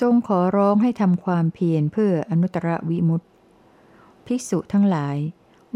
[0.00, 3.26] ทรงขอร้องให้ทำความเพียรเพื่ออนุตตรวิมุตติ
[4.26, 5.16] ภิกษุทั้งหลาย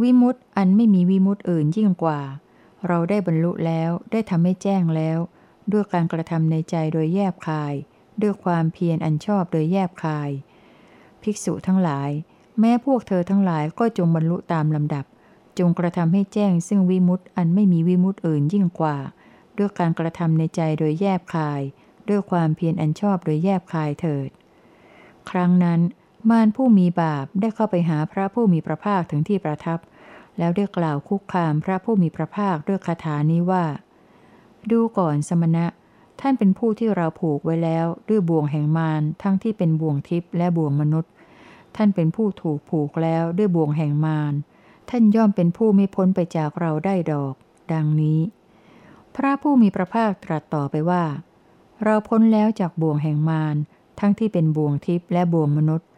[0.03, 2.21] วิมุตติอันไม่มีวิมุตติอื่นยิ่งกว่า
[2.87, 5.19] เราได้บรรลุแล้วได้ทำให้แจ้งแล้ว
[5.73, 7.75] ด้วยการกระทำในใจโดยแยบคาย
[8.23, 10.31] ด้วยความเพียรอันชอบโดยแยบคาย
[11.23, 12.11] ภิกษุทั้งหลาย
[12.61, 15.05] แม้พวกเธอทั้งหลายก็จงบรรลุตามลำดับ
[15.59, 18.97] จงกระทำให้แจ้งซึ่งวิมุตติอันไม่มีวิมุตติอื่นยิ่งกว่า
[19.59, 21.61] ด้วยการกระทำในใจโดยแยบคาย
[22.09, 24.31] ด้วยความเพียรอันชอบโดยแยบคายเถิด
[25.31, 25.81] ครั้งนั้น
[26.31, 29.79] มารผู้มีบาปได้เข้าไปหาพระผู้มีพระภาคถึงที่ประทับ
[30.39, 33.65] แล้วได้กล่าวคุกคามพระผู้มีพระภาคด้วยคาถานี้ว่า
[34.71, 35.67] ดูก่อนสมณะ
[36.21, 41.13] ท่านเป็นผู้ที่เราผูกไว้แล้วด้วยบ่วงแห่งมารทั้งที่เป็นบ่วงทิพย์และบ่วงมนุษย์
[41.77, 44.33] ท่านเป็นผู้ถูกผูกแล้วด้วยบ่วงแห่งมาร
[44.91, 47.35] ท่านย่อมเป็นผู้ไม่พ้นไปจากเราได้ดอก
[47.73, 48.21] ดังนี้
[49.17, 51.05] พระผู้มีพระภาคตรัสต่อไปว่า
[51.83, 53.57] เราพ้นแล้วจากบ่วงแห่งมาร
[54.01, 55.89] ทั้งที่เป็นบ่วงทิพย์และบ่วงมนุษย์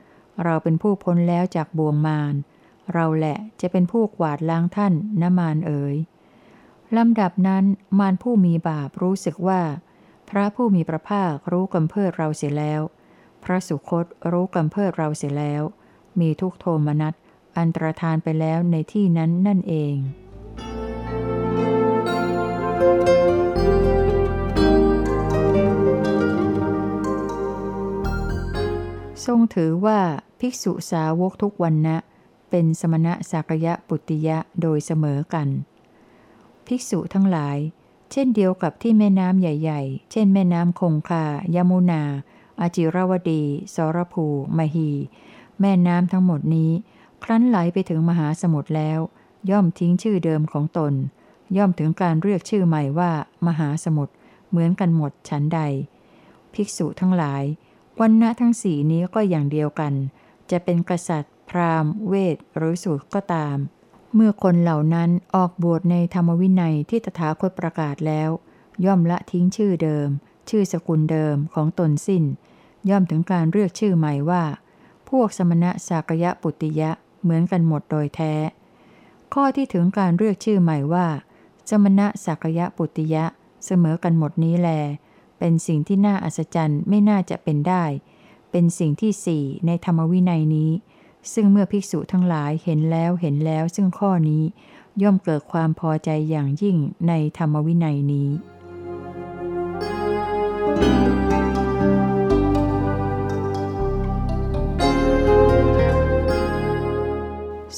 [0.45, 2.34] เราเป็นผู้พ้นแล้วจากบ่วงมาร
[2.92, 5.97] เราแหละจะเป็นผู้กวาดล้างท่านนมานเอ๋ย
[6.97, 7.64] ลำดับนั้น
[7.98, 9.62] มารผู้มีบาปรู้สึกว่า
[10.31, 12.80] พระผู้มีพระภาครู้กำเพิดเราเสียแล้ว
[13.45, 15.62] พระสุคตรู้กำเพิดเราเสียแล้ว
[16.20, 17.14] มีทุกโทมนัส
[17.58, 19.97] อันตรธานไปแล้วในที่นั้นนั่นเอง
[29.27, 30.00] ทรงถือว่า
[30.41, 31.97] ภิกษุสาวกทุกวันนะ
[32.50, 35.48] เป็นสมณะสักยะปุติยะโดยเสมอกัน
[36.67, 37.58] ภิกษุทั้งหลาย
[38.12, 42.02] เช่นเดียวกับที่แม่น้ำใหญ่ ๆ เช่นแม่น้ำคงคายมุนา
[42.61, 43.42] อาจิรวดี
[43.75, 44.27] สรภู
[44.58, 44.91] มหี
[45.61, 46.70] แม่น้ำทั้งหมดนี้
[47.25, 49.00] ครั้นไหลไปถึงมหาสมุทรแล้ว
[49.50, 50.92] ย่อมทิ้งชื่อเดิมของตน
[51.56, 53.11] ย่อมถึงการเรียกชื่อใหม่ว่า
[53.47, 54.12] มหาสมุทร
[54.48, 55.61] เหมือนกันหมดฉันใด
[56.55, 57.42] ภิกษุทั้งหลาย
[58.00, 59.92] วันณะทั้งสี่นี้ก็อย่างเดียวกัน
[60.50, 63.57] จะเป็นกษัตริย์ พราหมณ์ เวท หรือสูตรก็ตาม
[64.14, 68.30] เมื่อคนเหล่านั้นออกบวชในธรรมวินัยที่ตถาคตประกาศแล้ว
[68.85, 70.08] ย่อมละทิ้งชื่อเดิม
[70.48, 72.24] ชื่อสกุลเดิมของตนสิ้น
[72.91, 74.45] ย่อมถึงการเรียกชื่อใหม่ว่า
[75.11, 76.91] พวกสมณะสากยะปุติยะ
[77.23, 78.35] เหมือนกันหมดโดยแท้
[79.35, 81.07] ข้อที่ถึงการเรียกชื่อใหม่ว่า
[81.70, 83.24] สมณะสากยะปุติยะ
[83.67, 84.70] เสมอกันหมดนี้แล
[85.46, 87.84] เป็นสิ่งที่น่าอัศจรรย์ไม่น่าจะเป็นได้
[88.50, 90.70] เป็นสิ่งที่สี่ในธรรมวินัยนี้
[91.32, 94.42] ซึ่งเมื่อภิกษุทั้งหลายเห็นแล้วเห็นแล้วซึ่งข้อนี้
[95.02, 96.77] ย่อมเกิดความพอใจอย่างยิ่ง
[97.08, 98.28] ในธรรมวินัยนี้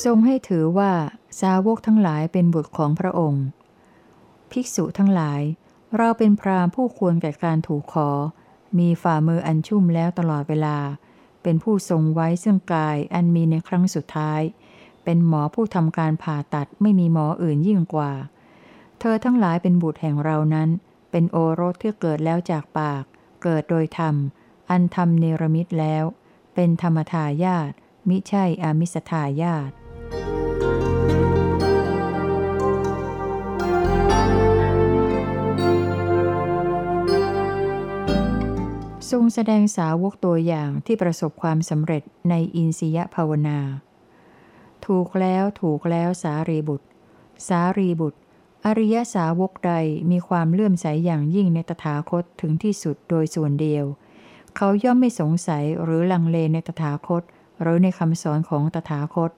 [0.05, 0.93] ทรงให้ถือว่า
[1.41, 3.45] สาวกทั้งหลายเป็นบุตรของพระองค์
[4.51, 5.43] ภิกษุทั้งหลาย
[5.97, 8.11] เราเป็นพรามผู้ควรแก่การถูกขอ
[8.79, 10.79] มีฝ่ามืออันชุ่มแล้วตลอดเวลา
[11.43, 14.41] เป็นผู้ทรงไว้ซึ่งกายอันมีในครั้งสุดท้าย
[15.05, 18.13] เป็นหมอผู้ทำการผ่าตัดไม่มีหมออื่นยิ่งกว่า
[19.01, 20.69] เธอทั้งหลายเป็นบุตรแห่งเรานั้น
[21.11, 23.05] เป็นโอรสที่เกิดแล้วจากปาก
[23.43, 24.15] เกิดโดยธรรม
[24.71, 26.05] อันธรรมเนรมิตแล้ว
[26.55, 27.71] เป็นธรรมทายาต
[28.09, 29.71] มิใช่อามิสทายาต
[39.11, 43.59] ทรงแสดงสาวกตัวอย่างที่ประสบความสำเร็จในอินสียภาวนา
[44.87, 46.87] ถูกแล้วถูกแล้วสารีบุตร
[47.49, 48.19] สารีบุตร
[48.67, 49.75] อริยสาวกใด
[50.11, 53.85] มีความเลื่อมใสอย่างยิ่งในตถาคตถึงที่สุดโดยส่วนเดียว
[54.57, 57.23] เขาย่อมไม่สงสัยหรือลังเลในตถาคต
[57.63, 59.31] หรือในคำสอนของตถาคต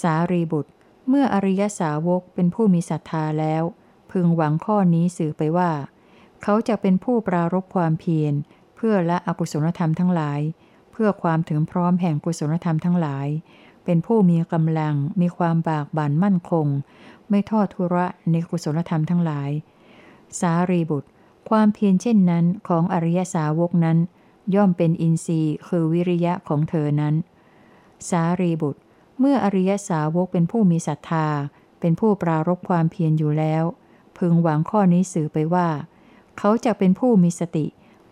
[0.00, 0.70] สารีบุตร
[1.08, 3.62] เมื่ออริยสาวกเป็นผู้มีศรัทธาแล้ว
[4.10, 5.70] พึงหวังข้อนี้สื่อไปว่า
[6.42, 8.34] เขาจะเป็นผู้ปรารบความเพียร
[8.86, 10.40] พื่อละอกุศลธรรมทั้งหลาย
[10.92, 13.28] เพื่อความถึงพร้อมแห่งกุศลธรรมทั้งหลาย
[13.84, 16.66] เป็นผู้มีกำลัง มีความบากบั่นมั่นคง
[17.30, 19.50] ไม่ทอดทุระในกุศลธรรมทั้งหลาย
[20.40, 21.08] สารีบุตร
[21.48, 23.98] ความเพียรเช่นนั้นของอริยสาวกนั้น
[24.54, 27.14] ย่อมเป็นอินทรีย์คือวิริยะของเธอนั้น
[28.08, 28.80] สารีบุตร
[29.18, 31.28] เมื่ออริยสาวกเป็นผู้มีศรัทธา
[31.80, 33.64] เป็นผู้ปรารบความเพียรอยู่แล้ว
[34.18, 35.68] พึงหวังข้อนี้สื่อไปว่า
[36.38, 37.66] เขาจะเป็นผู้มีสติ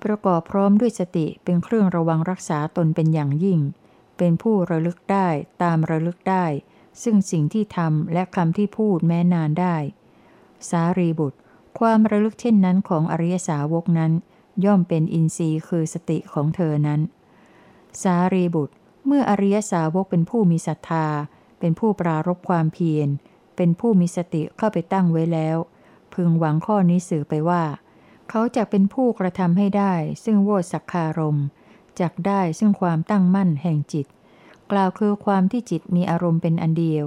[0.05, 3.61] ประกอบพร้อมด้วยสติเป็นเครื่องระวังรักษาตนเป็นอย่างยิ่ง
[4.19, 5.29] เป็นผู้ระลึกได้
[5.63, 6.47] ตามระลึกได้
[7.03, 9.77] ซึ่งสิ่งที่ทำและคำที่พูดแม้นานได้
[10.69, 11.39] สารีบุตร
[11.79, 14.13] ความระลึกเช่นนั้นของอริยสาวกนั้น
[14.65, 17.01] ย่อมเป็นอินทรีย์คือสติของเธอนั้น
[18.03, 18.75] สารีบุตร
[19.07, 21.07] เมื่ออริยสาวกเป็นผู้มีศรัทธา
[21.59, 23.09] เป็นผู้ปรารบความเพียร
[23.57, 25.57] เป็นผู้มีสติเข้าไปตั้งไว้แล้ว
[26.15, 27.63] พึงหวังข้อนี้สื่อไปว่า
[28.31, 29.95] เขาจะเป็นผู้กระทำให้ได้
[30.25, 31.39] ซึ่งโวสักคารม
[32.01, 34.07] จักได้ซึ่งความตั้งมั่นแห่งจิต
[34.71, 37.07] กล่าวคือความที่จิตมีอารมณ์เป็นอันเดียว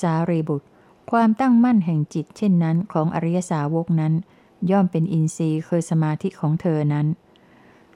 [0.00, 0.66] สารีบุตร
[1.10, 4.12] ความตั้งมั่นแห่งจิต เช่นนั้นของอริยสาวกนั้น
[4.70, 7.06] ย่อมเป็นอินทรีย์คือสมาธิของเธอนั้น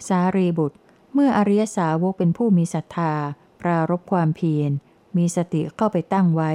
[0.06, 0.76] สารีบุตร
[1.12, 3.12] เมื่ออริยสาวกเป็นผู้มีศรัทธา
[3.60, 4.70] ปรารบความเพียร
[5.16, 6.52] มีสติเข้าไปตั้งไว้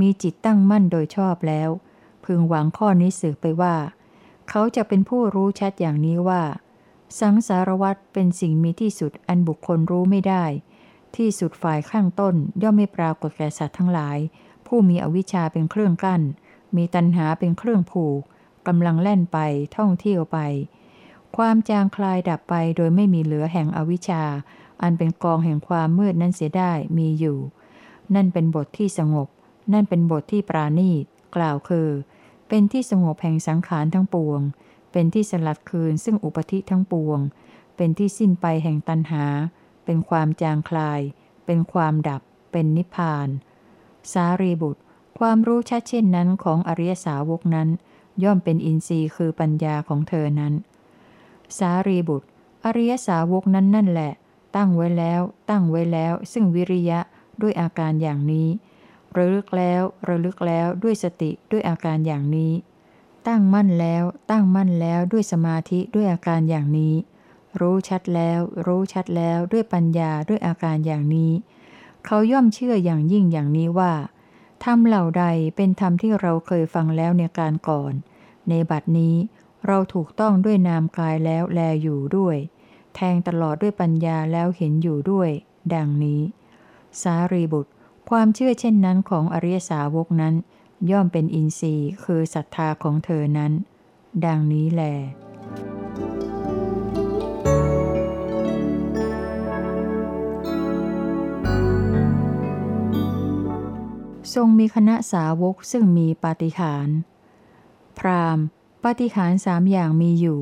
[0.00, 1.70] มีจิตตั้งมั่นโดยชอบแล้ว
[2.24, 3.76] พึงหวังข้อนี้สืบไปว่า
[4.50, 6.42] เขาจะเป็นผู้รู้ชัดอย่างนี้ว่า
[7.20, 10.44] สังสารวัตเป็นสิ่งมีที่สุดอันบุคคลรู้ไม่ได้
[11.16, 14.18] ที่สุดฝ่ายข้างต้นย่อมไม่ปรากฏแก่สัตว์ทั้งหลาย
[14.66, 16.22] ผู้มีอวิชชาเป็นเครื่องกั้น
[16.76, 18.20] มีตัณหาเป็นเครื่องผูก
[18.66, 19.38] กำลังแล่นไป
[19.76, 20.38] ท่องเที่ยวไป
[21.36, 24.22] ความจางคลายดับไปโดยไม่มีเหลือแห่งอวิชชา
[24.82, 27.38] อันเป็นกองแห่งความมืดนั้นเสียได้มีอยู่
[28.14, 29.28] นั่นเป็นบทที่สงบ
[29.72, 31.04] นั่นเป็นบทที่ปราณีต
[31.36, 31.88] กล่าวคือ
[32.54, 34.40] เป็นที่สงบแห่งสังขารทั้งปวง
[34.92, 37.18] เป็นที่สลัดคืนซึ่งอุปธิทั้งปวง
[37.76, 39.24] เป็นที่สิ้นไปแห่งตัณหา
[39.84, 41.00] เป็นความจางคลาย
[41.46, 42.22] เป็นความดับ
[42.52, 43.28] เป็นนิพพาน
[44.12, 44.82] สารีบุตร
[45.18, 47.68] ความรู้ชัดเช่นนั้นของอริยสาวกนั้น
[48.22, 50.52] ย่อมเป็นอินทรีย์คือปัญญาของเธอนั้น
[51.58, 52.26] สารีบุตร
[52.64, 54.12] อริยสาวกนั้นนั่นแหละ
[54.56, 55.20] ตั้งไว้แล้ว
[55.50, 57.00] ตั้งไว้แล้ว ซึ่งวิริยะ
[57.42, 58.48] ด้วยอาการอย่างนี้
[59.16, 62.52] ระลึกแล้วระลึกแล้วด้วยสติด้วยอาการอย่างนี้
[63.26, 66.94] ตั้งมั่นแล้วตั้งมั่นแล้วด้วยสมาธิด้วยอาการอย่างนี้
[67.60, 71.32] รู้ชัดแล้ว รู้ชัดแล้วด้วยปัญญาด้วยอาการอย่างนี้
[72.06, 73.92] เขาย่อมเชื่ออย่างยิ่งอย่างนี้ว่า
[74.64, 75.24] ธรรมเหล่าใด
[75.56, 77.92] เป็นธรรมที่เราเคยฟังแล้วในการก่อน
[78.48, 79.16] ในบัดนี้
[79.66, 82.36] เราถูกต้องด้วยนามกายแล้วแลอยู่ด้วย
[82.94, 85.30] แทงตลอดด้วยปัญญาแล้วเห็นอยู่ด้วย
[85.74, 86.20] ดังนี้
[87.02, 87.72] สารีบุตร
[88.16, 90.34] ความเชื่อเช่นนั้นของอริยสาวกนั้น
[90.90, 93.52] ย่อมเป็นอินทรีย์คือศรัทธาของเธอนั้น
[94.26, 94.82] ดังนี้แล
[104.34, 106.88] ทรงมีคณะสาวกซึ่งมีปาฏิหาร
[107.98, 108.44] พราหมณ์
[108.84, 110.40] ปาฏิหารสามอย่างมีอยู่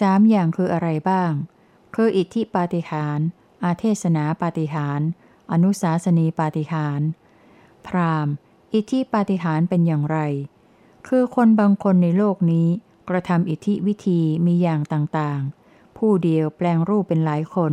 [0.00, 1.32] สามอย่างคืออะไรบ้าง
[1.94, 3.18] คืออิทธิปาฏิหาร
[3.64, 5.02] อาเทศนาปาฏิหาร
[5.52, 7.08] อนุสาสนีปาฏิหาริย์
[7.86, 8.34] พราหมณ์
[8.74, 10.18] อิทธิปาฏิหาริย์เป็นอย่างไร
[11.08, 12.68] คือคนบางคนในโลกนี้
[13.08, 17.72] กระทำอิทธิวิธีมีอย่างต่างๆ ผู้เดียวแปลงรูปเป็นหลายคน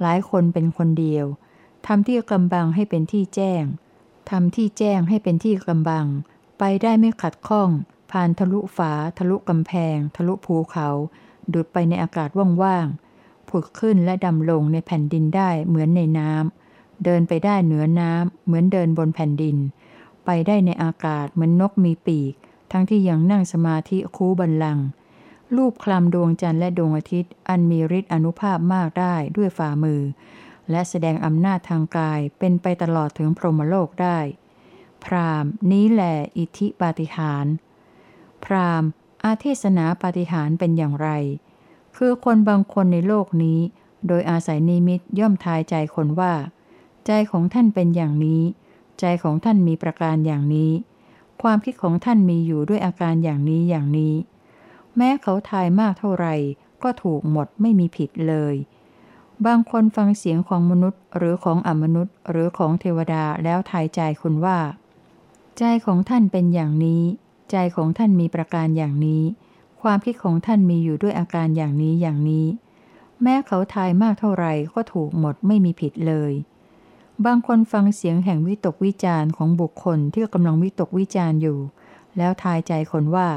[0.00, 1.26] หลายคนเป็นคนเดียว
[1.86, 3.64] ทำที่กำบังให้เป็นที่แจ้ง
[4.30, 6.06] ทำที่แจ้งให้เป็นที่กำบัง
[6.58, 7.70] ไปได้ไม่ขัดข้อง
[8.10, 10.88] ผ่านทะลุฝา ทะลุกำแพง ทะลุภูเขา
[11.52, 12.28] ดุดไปในอากาศ
[12.62, 16.61] ว่างๆผุดขึ้นและดำลงในแผ่นดินได้เหมือนในน้ำ
[17.04, 19.56] เดินไปได้เหนือน้ำ เหมือนเดินบนแผ่นดิน
[20.24, 22.32] ไปได้ในอากาศเหมือนนกมีปีก
[22.72, 24.78] ทั้งที่ยังนั่งสมาธิคูบันลัง
[25.56, 30.00] รูปคลำดวงจันทร์และดวงอาทิตย์ อันมีฤทธิ์อนุภาพมากได้ด้วยฝ่ามือ
[30.70, 34.18] และแสดงอำนาจทางกายเป็นไปตลอดถึงพรหมโลกได้
[35.04, 37.46] พรามนี้แหละอิทธิปาฏิหาร
[38.44, 38.82] พราม
[39.24, 41.08] อาเทศนาปาฏิหารเป็นอย่างไร
[41.96, 43.58] คือคนบางคนในโลกนี้
[44.08, 46.32] โดยอาศัยนิมิตย่อมทายใจคนว่า
[47.06, 48.42] ใจของท่านเป็นอย่างนี้
[49.00, 50.72] ใจของท่านมีประการอย่างนี้
[51.42, 54.14] ความคิดของท่านมีอยู่ด้วยอาการอย่างนี้อย่างนี้
[54.96, 56.34] แม้เขาทายมากเท่าไหร่
[56.82, 58.54] ก็ถูกหมดไม่มีผิดเลย
[59.46, 64.58] บางคนฟังเสียงของมนุษย์หรือของอมนุษย์หรือของเทวดาแล้วทายใจคุณว่า
[65.58, 67.02] ใจของท่านเป็นอย่างนี้
[67.50, 69.22] ใจของท่านมีประการอย่างนี้
[69.82, 72.46] ความคิดของท่านมีอยู่ด้วยอาการอย่างนี้อย่างนี้
[73.22, 76.32] แม้เขาทายมากเท่าไหร่ก็ถูกหมดไม่มีผิดเลย
[77.26, 81.58] บางคนฟังเสียงแห่งวิตกวิจารณ์ของบุคคลที่กำลังวิตกวิจารณ์อยู่
[82.16, 83.28] แล้วทายใจคนว่า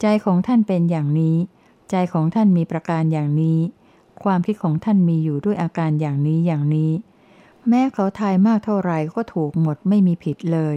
[0.00, 1.36] ใจของท่านเป็นอย่างนี้
[1.90, 3.58] ใจของท่านมีประการอย่างนี้
[4.22, 6.92] ความคิดของท่านมีอยู่ด้วยอาการอย่างนี้อย่างนี้
[7.68, 10.76] แม้เขาทายมากเท่าไหร่ก็ถูกหมดไม่มีผิดเลย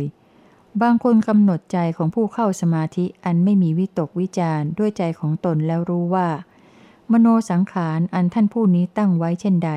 [0.82, 6.28] บางคนกำหนดใจของผู้เข้าสมาธิอันไม่มีวิตกวิจารณ์ด้วยใจของตนแล้วรู้ว่า
[7.12, 9.72] มโนสังขารอันท่านผู้นี้ตั้งไว้เช่นใด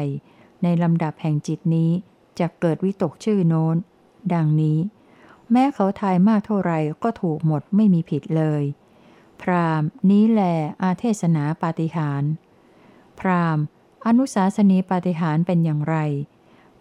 [0.63, 1.91] ในลำดับแห่งจิตนี้
[2.39, 3.77] จะเกิดวิตกชื่อโน้น
[4.35, 4.79] ดังนี้
[5.53, 6.73] แม้เขาทายมากเท่าไร
[7.03, 8.63] ก็ถูกหมดไม่มีผิดเลย
[9.41, 10.43] พรามนี้แหล
[10.83, 12.23] อาเทศนาปาฏิหาร
[13.19, 13.59] พราม
[14.07, 15.97] อนุสาสนีปาฏิหารเป็นอย่างไร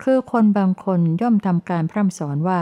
[0.01, 2.61] คือคนบางคนย่อมทำการพร่ำสอนว่า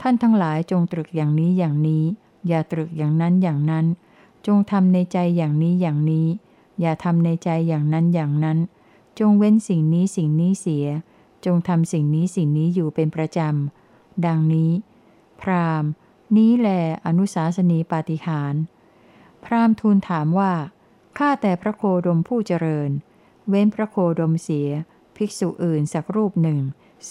[0.00, 2.04] ท่านทั้งหลายจงตรึกอย่างนี้อย่างนี้
[2.48, 3.86] อย่าตรึกอย่างนั้นอย่างนั้น
[4.46, 6.26] จงทำในใจอย่างนี้อย่างนี้
[6.80, 8.58] อย่าทำในใจอย่างนั้นอย่างนั้น
[9.18, 10.86] จงเว้นสิ่งนี้สิ่งนี้เสีย
[11.46, 14.72] จงทำสิ่งนี้สิ่งนี้อยู่เป็นประจำ ดังนี้
[15.40, 15.84] พราม
[16.36, 16.68] นี้แล
[17.06, 18.54] อนุสาสนีปาฏิหาร
[19.44, 20.52] พรามทูลถามว่า
[21.18, 22.90] ข้าแต่พระโคดมผู้เจริญ
[23.48, 24.70] เว้นพระโคดมเสีย
[25.16, 26.60] ภิกษุอื่นสักรูปหนึ่ง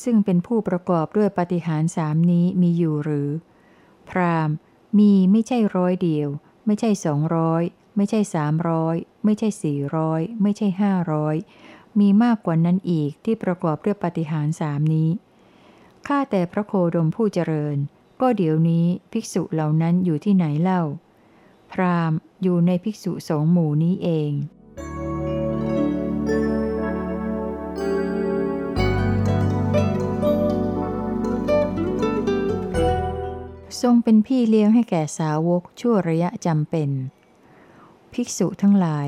[0.03, 3.29] ซึ่งเป็นผู้ประกอบด้วยปฏิหารสามนี้มีอยู่หรือ
[4.09, 4.49] พราม
[4.99, 6.29] มีไม่ใช่ร้อยเดียว
[6.65, 7.63] ไม่ใช่สองร้อย
[7.95, 11.35] ไม่ใช่สามร้อยไม่ใช่สี่ร้อยไม่ใช่ห้าร้อย
[11.99, 15.09] มีมากกว่านั้นอีกที่ประกอบด้วยปฏิหารสามนี้
[16.07, 17.77] ข้าแต่พระโคดมผู้เจริญ
[18.21, 20.81] ก็เดี๋ยวนี้ภิกษุเหล่านั้นอยู่ที่ไหนเล่า
[21.71, 24.31] พรามอยู่ในภิกษุสองหมู่นี้เอง
[33.81, 36.89] ทรงเป็นพี่เลี้ยงให้แก่สาวกชั่วระยะจำเป็น
[38.13, 38.99] ภิกษุทั้งหลา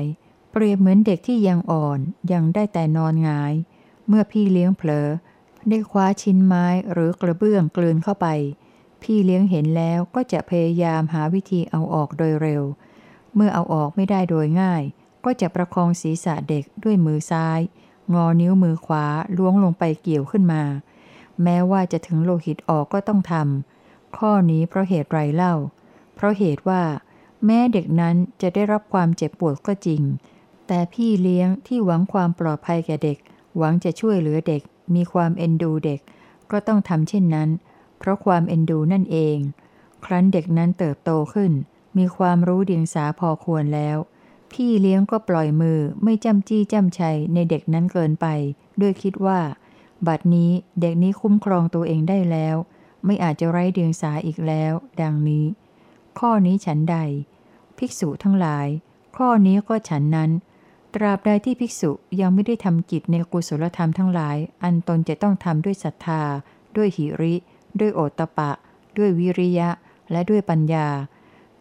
[0.50, 1.98] เปรียบเหมือนเด็กที่ยังอ่อน
[2.32, 3.54] ยังได้แต่นอนงาย
[4.08, 5.08] เมื่อพี่เลี้ยงเผลอ
[5.68, 8.26] ได้คว้าชิ้นไม้หรือกระเบื้องกลืนเข้าไป
[9.02, 12.62] พี่เลี้ยงเห็นแล้วก็จะพยายามหาวิธีเอาออกโดยเร็ว
[13.34, 14.82] เมื่อเอาออกไม่ได้โดยง่าย
[15.24, 17.60] ก็จะประคองศีรษะเด็กด้วยมือซ้าย
[18.14, 20.62] งอนิ้วมือขวาล้วงลงไปเกี่ยวขึ้นมา
[21.42, 25.54] แม้ว่าจะถึงโลหิตออกก็ต้องทำข้อนี้เพราะเหตุไรเล่า
[26.14, 26.82] เพราะเหตุว่า
[27.44, 30.02] แม้เด็กนั้นจะได้รับความเจ็บปวดก็จริง
[30.72, 33.18] แต่พี่เลี้ยงที่หวังความปลอดภัยแก่เด็ก
[33.56, 34.62] หวังจะช่วยเหลือเด็ก
[34.94, 36.00] มีความเอ็นดูเด็ก
[36.50, 37.48] ก็ต้องทำเช่นนั้น
[37.98, 39.38] เพราะความเอ็นดูนั่นเอง
[40.04, 41.52] ครั้นเด็กนั้นเติบโตขึ้น
[41.98, 43.96] มีความรู้เดียงสาพอควรแล้ว
[44.52, 48.26] พี่เลี้ยงก็ปล่อยมือไม่จำจี้จำชัยในเด็กนั้นเกินไป
[48.80, 49.40] ด้วยคิดว่า
[50.06, 50.50] บัดนี้
[50.80, 52.56] เด็กนี้คุ้มครองตัวเองได้แล้ว
[53.04, 55.44] ไม่อาจจะไร้เดียงสาอีกแล้ว ดังนี้
[56.18, 56.96] ข้อนี้ฉันใด
[57.76, 58.66] ภิกษุทั้งหลาย
[59.16, 60.32] ข้อนี้ก็ฉันนั้น
[60.94, 66.22] ตราบใดที่ภิกษุยังไม่ได้ทำกิจในกุศลธรรมทั้งหลาย อันตนจะต้องทำด้วยศรัทธา
[66.76, 67.34] ด้วยหิริ
[67.80, 68.50] ด้วยโอตปะ
[68.98, 69.68] ด้วยวิริยะ
[70.10, 70.88] และด้วยปัญญา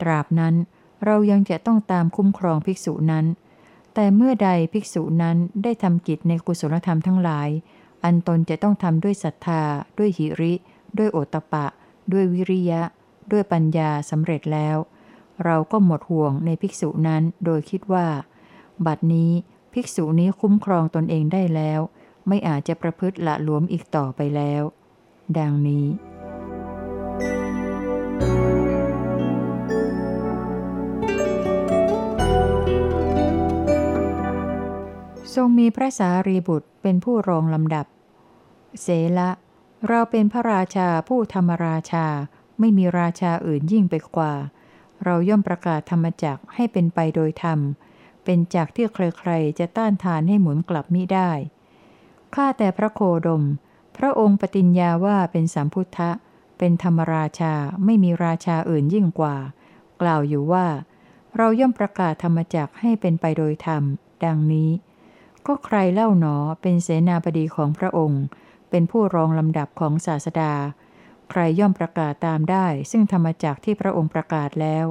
[0.01, 0.55] ตราบนั้น
[1.05, 3.25] เรายังจะต้องตามคุ้มครองภิกษุนั้น
[3.93, 7.49] แต่เมื่อใดภิกษุนั้นได้ทำกิจในกุศลธรรมทั้งหลาย
[8.03, 9.61] อันตนจะต้องทำด้วยศรัทธา
[9.97, 10.53] ด้วยหิริ
[10.97, 11.65] ด้วยโอตปะ
[12.11, 12.81] ด้วยวิริยะ
[13.31, 14.77] ด้วยปัญญาสำเร็จแล้ว
[15.45, 18.07] เราก็หมดห่วงในภิกษุนั้นโดยคิดว่า
[18.87, 19.31] บัดนี้
[19.73, 21.79] ภิกษุนี้คุ้มครองตนเองได้แล้ว
[22.27, 24.63] ไม่อาจจะประพฤติละหลวมอีกต่อไปแล้ว
[25.37, 25.87] ดังนี้
[35.35, 37.85] ทรงมีพระสารีบุตรเป็นผู้รองลำดับ
[38.81, 39.29] เสละ
[39.87, 42.05] เราเป็นพระราชาผู้ธรรมราชา
[42.59, 44.33] ไม่มีราชาอื่นยิ่งไปกว่า
[45.03, 47.59] เราย่อมประกาศธรรมจักให้เป็นไปโดยธรรม
[48.31, 51.31] เป็นจากที่ใครๆ จะต้านทานให้หมุนกลับมิได้
[52.35, 53.43] ข้าแต่พระโคดม
[53.97, 56.11] พระองค์ปฏิญญาว่าเป็นสัมพุทธะ
[56.57, 57.53] เป็นธรรมราชา
[57.85, 59.37] ไม่มีราชาอื่นยิ่งกว่า
[60.01, 60.67] กล่าวอยู่ว่า
[61.37, 63.83] เราย่อมประกาศธรรมจักให้เป็นไปโดยธรรม
[64.25, 64.69] ดังนี้
[65.45, 68.23] ก็ใครเล่าหนอเป็นเสนาบดีของพระองค์
[68.69, 70.53] เป็นผู้รองลำดับของศาสดา
[71.29, 74.85] ใครย่อมประกาศตามได้ ซึ่งธรรมจักที่พระองค์ประกาศแล้ว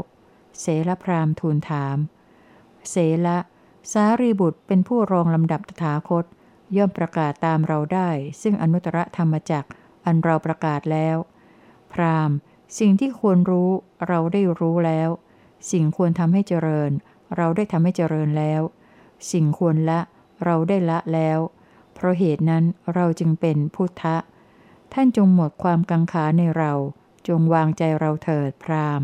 [0.61, 1.99] เสลพรามทูลถาม
[2.90, 2.95] เส
[3.26, 3.38] ละ
[3.92, 6.25] สารีบุตรเป็นผู้รองลำดับตถาคต
[6.76, 8.11] ย่อมประกาศตามเราได้
[8.42, 9.66] ซึ่งอนุตตรธรรมจัก
[10.04, 11.16] อันเราประกาศแล้ว
[11.92, 12.30] พราม
[12.78, 13.71] สิ่งที่ควรรู้
[14.09, 15.11] เราได้รู้แล้ว
[15.71, 16.90] สิ่งควรทำให้เจริญ
[17.37, 18.62] เราได้ทำให้เจริญแล้ว
[19.30, 20.00] สิ่งควรละ
[20.45, 21.38] เราได้ละแล้ว
[21.95, 22.64] เพราะเหตุนั้น
[22.95, 24.16] เราจึงเป็นพุทธะ
[24.92, 26.73] ท่านจงหมดความกังขาในเรา
[27.28, 29.02] จงวางใจเราเถิดพราม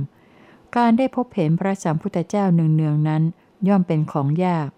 [0.76, 3.23] การได้พบเห็นพระสัมพุทธเจ้าเนืองๆนั้น
[3.69, 4.69] ย่อมเป็นของยาก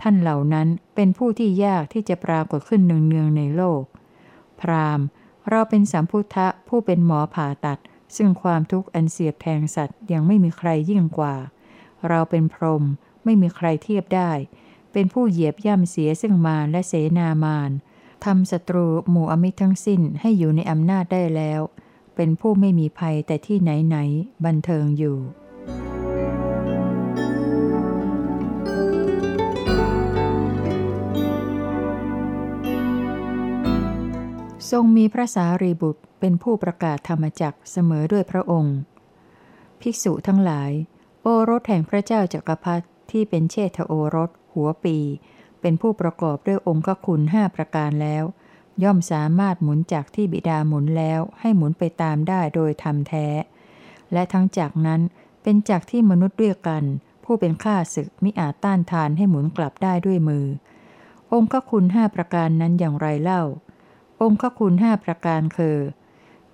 [0.00, 3.82] ท่านเหล่านั้นเป็นผู้ที่ยากที่จะปรากฏขึ้นเนืองๆในโลก
[4.60, 5.00] พราม
[5.50, 7.78] เราเป็นสัมพุทธะผู้เป็นหมอผ่าตัด
[8.16, 11.34] ซึ่งความทุกข์อันเสียบแทงสัตว์ยังไม่มีใครยิ่งกว่า
[12.08, 12.84] เราเป็นพรหม
[13.24, 14.30] ไม่มีใครเทียบได้
[14.92, 17.70] เป็นผู้เหยียบย่ำเสียซึ่งมารและเสนามาร
[18.24, 21.60] ทำศัตรูหมู่อมิตรทั้งสิ้นให้อยู่ในอำนาจได้แล้ว
[22.16, 25.18] เป็นผู้ไม่มีภัยแต่ที่ไหนๆบันเทิงอยู่
[34.70, 38.76] ทรงมีพระสารีบุตรเป็นผู้ประกาศธรรมจักเสมอด้วยพระองค์
[39.80, 40.70] ภิกษุทั้งหลาย
[41.22, 44.98] โอรสแห่งพระเจ้าจักรพรรดิที่เป็นเชษฐโอรส หัวปี
[45.60, 48.24] เป็นผู้ประกอบด้วยองค์คุณห้าประการแล้ว
[48.82, 53.26] ย่อมสามารถหมุนจักที่บิดาหมุนแล้วให้หมุนไปตามได้โดยทำแท้
[54.12, 55.00] และทั้งจักนั้น
[55.42, 56.84] เป็นจักที่มนุษย์ด้วยกัน
[57.24, 60.46] ผู้เป็นข้าศึกมิอาจต้านทานให้หมุนกลับได้ด้วยมือ
[61.32, 63.42] องค์คุณห้าประการนั้นอย่างไรเล่า
[64.22, 65.78] องค์คุณห้าประการคือ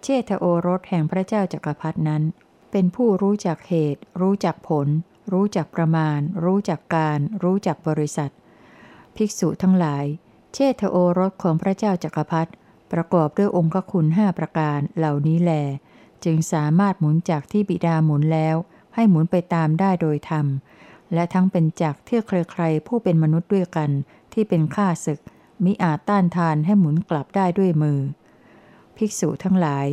[0.02, 2.23] เชษฐโอรสแห่งพระเจ้าจักรพรรดนั้น
[2.71, 4.88] เป็นผู้รู้จักเหตุ รู้จักผล
[5.33, 8.31] รู้จักประมาณ รู้จักการ รู้จักบริษัท
[9.17, 10.05] ภิกษุทั้งหลาย
[10.55, 12.50] เชษฐโอรสของพระเจ้าจักรพรรดิ
[12.93, 15.52] ประกอบด้วยองค์คุณห้าประการเหล่านี้แล
[16.25, 18.57] จึงสามารถหมุนจากที่บิดาหมุนแล้ว
[18.95, 20.47] ให้หมุนไปตามได้โดยธรรม
[21.14, 23.90] และทั้งเป็นจักที่ใครๆผู้เป็นมนุษย์ด้วยกัน
[24.33, 25.21] ที่เป็นข้าศึก
[25.64, 28.00] มิอาจต้านทานให้หมุนกลับได้ด้วยมือ
[28.97, 29.87] ภิกษุทั้งหลาย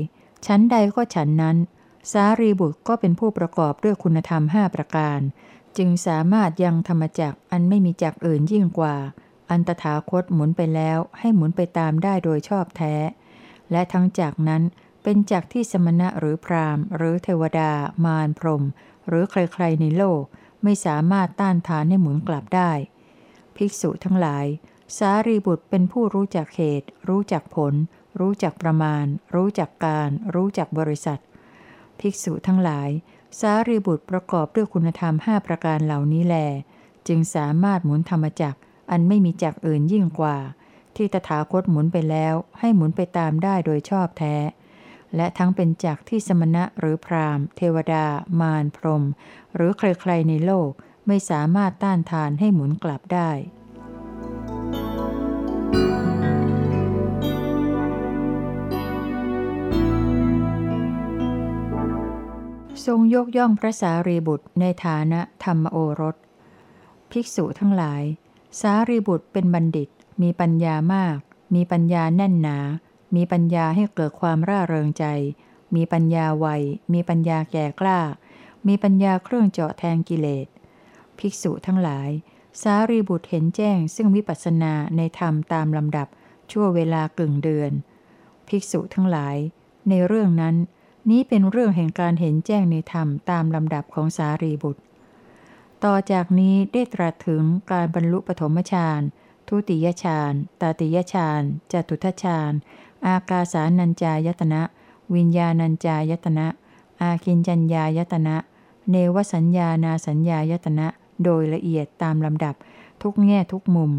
[0.45, 1.57] ชั้นใดก็ฉันนั้น
[2.11, 5.19] สารีบุตรก็เป็นผู้ประกอบด้วยคุณธรรมห้าประการ
[5.77, 8.95] จึงสามารถยังธรรมจักอันไม่มีจักอื่นยิ่งกว่า
[9.51, 12.95] อันตถาคตหมุนไปแล้วให้หมุนไปตามได้โดยชอบแท้
[13.71, 14.63] และทั้งจากนั้น
[15.03, 17.71] เป็นจักที่สมณะหรือพราหมณ์ หรือเทวดา
[18.05, 18.63] มารพรหม
[19.07, 20.21] หรือใครๆในโลก
[20.63, 22.71] ไม่สามารถต้านทานให้หมุนกลับได้
[23.55, 24.45] ภิกษุทั้งหลาย
[24.95, 27.73] สารีบุตรเป็นผู้รู้จักเหตุ รู้จักผล
[28.19, 31.19] รู้จักประมาณ รู้จักการ รู้จักบริษัท
[31.99, 32.89] ภิกษุทั้งหลาย
[33.39, 36.35] สารีบุตรประกอบด้วยคุณธรรมห้าประการเหล่านี้แล
[37.07, 38.55] จึงสามารถหมุนธรรมจัก
[38.91, 40.37] อันไม่มีจักอื่นยิ่งกว่า
[40.95, 44.35] ที่ตถาคตหมุนไปแล้ว ให้หมุนไปตามได้โดยชอบแท้
[45.15, 48.05] และทั้งเป็นจักที่สมณะหรือพราหมณ์ เทวดา
[48.41, 49.03] มารพรหม
[49.55, 50.69] หรือใครๆในโลก
[51.07, 53.31] ไม่สามารถต้านทานให้หมุนกลับได้
[62.85, 66.15] ทรงยกย่องพระสารีบุตรในฐานะธรรมโอรส
[67.11, 68.03] ภิกษุทั้งหลาย
[68.61, 69.89] สารีบุตรเป็นบัณฑิต
[70.21, 71.17] มีปัญญามาก
[71.55, 72.57] มีปัญญาแน่นหนา
[73.15, 75.05] มีปัญญาให้เกิดความร่าเริงใจ
[75.75, 76.47] มีปัญญาไว
[76.93, 77.99] มีปัญญาแก่กล้า
[78.67, 80.47] มีปัญญาเครื่องเจาะแทงกิเลส
[81.17, 82.09] ภิกษุทั้งหลาย
[82.61, 86.07] สารีบุตรเห็นแจ้งซึ่งวิปัสสนาในธรรมตามลำดับ
[86.51, 87.71] ชั่วเวลากึ่งเดือน
[88.47, 89.37] ภิกษุทั้งหลาย
[89.89, 90.55] ในเรื่องนั้น
[91.09, 94.81] นี้เป็นเรื่องแห่งการเห็นแจ้งในธรรมตามลำดับของสารีบุตร
[95.83, 99.01] ต่อจากนี้ได้ตรัสถึงการบรรลุปฐมฌาน
[99.47, 101.41] ทุติยฌานตาติยฌาน
[101.71, 102.51] จตุทฌาน
[103.07, 104.61] อากาสานัญจายตนะ
[105.15, 106.47] วิญญาณัญจายตนะ
[107.01, 108.35] อาคินจัญญายตนะ
[108.89, 110.87] เนวสัญญานาสัญญายตนะ
[111.23, 112.55] โดยละเอียดตามลำดับ
[113.01, 113.91] ทุกแง่ทุกมุม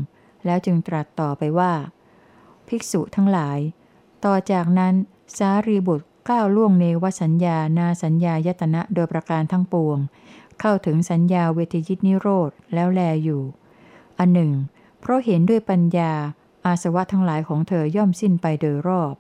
[0.47, 1.73] แล้วจึงตรัสต่อไปว่า
[2.69, 3.59] ภิกษุทั้งหลาย
[4.25, 4.95] ต่อจากนั้น
[5.37, 9.99] สารีบุตรก้าวล่วงเนวสัญญานาสัญญายตนะโดยประการทั้งปวง
[10.61, 13.43] เข้าถึงสัญญาเวทียิตนิโรธแล้วแลอยู่
[14.19, 14.53] อันหนึ่ง
[15.01, 16.13] เพราะเห็นด้วยปัญญา
[16.67, 19.15] อาสวะทั้งหลายของเธอย่อมสิ้นไปโดยรอบ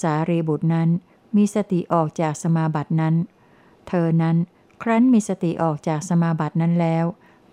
[0.00, 0.88] สารีบุตรนั้น
[1.36, 3.14] มีสติออกจากสมาบัตินั้น
[3.88, 4.36] เธอนั้น
[4.82, 7.04] ครั้นมีสติออกจากสมาบัตินั้นแล้ว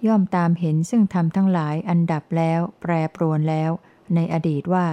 [0.07, 3.71] ย่อมตามเห็นซึ่งทำทั้งหลายอันดับแล้ว แปรปรวนแล้ว
[4.15, 4.87] ในอดีตว่า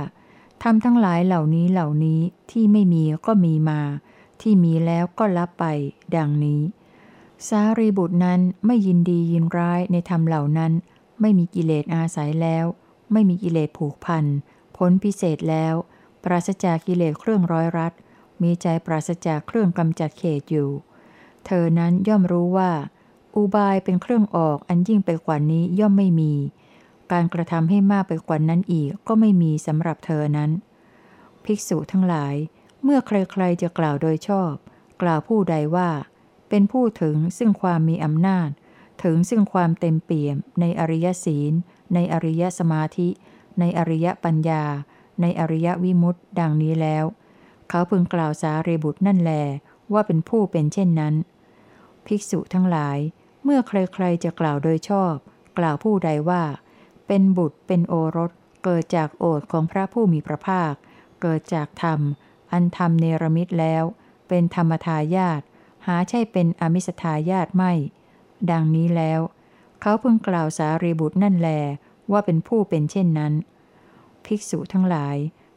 [0.62, 3.80] ทำทั้งหลายเหล่านี้เหล่านี้ที่ไม่มีก็มีมา
[4.40, 5.64] ที่มีแล้วก็รับไป
[6.16, 6.60] ดังนี้
[7.48, 10.72] สารีบุตรนั้นไม่ยินดียินร้ายในธรรมเหล่านั้น
[11.20, 12.64] ไม่มีกิเลสอาศัยแล้ว
[13.12, 14.24] ไม่มีกิเลสผูกพัน
[14.76, 15.74] พ้นพิเศษแล้ว
[16.24, 17.92] ปราศจากกิเลสเครื่องร้อยรัด
[18.42, 20.70] มีใจปราศจากเครื่องกำจัดเขตอยู่
[21.46, 22.70] เธอนั้นย่อมรู้ว่า
[23.38, 26.32] อุบายเป็นเครื่องออกอันยิ่งไปกว่านี้ย่อมไม่มี
[27.12, 30.50] การกระทำให้มากไปกว่านั้นอีกก็ไม่มีสำหรับเธอนั้น
[31.44, 32.34] ภิกษุทั้งหลาย
[32.82, 34.52] เมื่อใครๆจะกล่าวโดยชอบ
[35.02, 35.90] กล่าวผู้ใดว่า
[36.48, 38.48] เป็นผู้ถึงซึ่งความมีอำนาจ
[39.02, 41.52] ถึงซึ่งความเต็มเปี่ยม ในอริยศีล
[41.94, 43.08] ในอริยสมาธิ
[43.60, 44.64] ในอริยปัญญา
[45.20, 47.04] ในอริยวิมุตติ ดังนี้แล้ว
[47.68, 49.32] เขาพึงกล่าวสารีบุตรนั่นแล
[49.92, 51.14] ว่าเป็นผู้เป็นเช่นนั้น
[52.06, 52.98] ภิกษุทั้งหลาย
[53.44, 55.14] เมื่อใครๆจะกล่าวโดยชอบ
[55.58, 56.42] กล่าวผู้ใดว่า
[57.06, 58.30] เป็นบุตรเป็นโอรส
[58.64, 60.72] เกิดจากโอทของพระผู้มีพระภาค
[61.22, 62.00] เกิดจากธรรม
[62.52, 63.84] อันธรรมเนรมิตแล้ว
[64.28, 65.40] เป็นธรรมทายาท
[65.86, 67.72] หาใช่เป็นอมิสทายาทไม่
[68.50, 69.20] ดังนี้แล้ว
[69.80, 71.50] เขาพึงกล่าวสารีบุตรนั่นแล
[72.12, 73.32] ว่าเป็นผู้เป็นเช่นนั้น
[74.24, 75.16] ภิกษุทั้งหลาย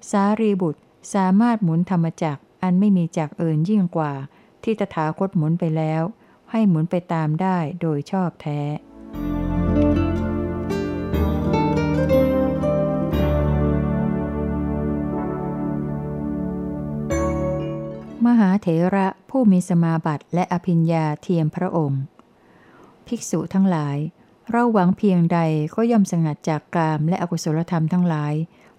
[0.09, 0.81] สารีบุตร
[1.13, 4.13] สามารถหมุนธรรมจักอันไม่มีจักเอื่นยิ่งกว่า
[4.63, 6.03] ที่ตถาคตหมุนไปแล้ว
[6.51, 8.59] ให้หมุนไปตามได้โดยชอบแท้
[18.25, 22.01] มหาเถระผู้มีสมาบัติและอภิญญาเทียมพระองค์
[23.07, 23.97] ภิกษุทั้งหลาย
[24.51, 25.39] เราหวังเพียงใด
[25.75, 28.33] ก็ย่อมสงัดจากกามและอกุศลธรรมทั้งหลาย